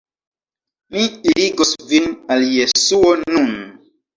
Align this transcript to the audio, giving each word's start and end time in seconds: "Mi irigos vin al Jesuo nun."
"Mi 0.95 1.03
irigos 1.33 1.75
vin 1.91 2.09
al 2.37 2.49
Jesuo 2.57 3.13
nun." 3.27 3.55